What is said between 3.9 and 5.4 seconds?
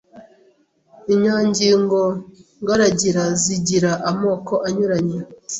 amoko anyuranye.